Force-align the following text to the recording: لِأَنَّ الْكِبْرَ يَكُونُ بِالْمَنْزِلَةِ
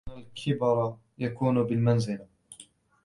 لِأَنَّ 0.07 0.17
الْكِبْرَ 0.21 0.97
يَكُونُ 1.19 1.63
بِالْمَنْزِلَةِ 1.63 2.27